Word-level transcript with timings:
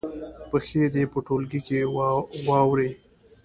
پېښې 0.49 0.83
دې 0.93 1.03
په 1.11 1.19
ټولګي 1.25 1.59
کې 1.67 1.79
واوروي. 2.47 2.89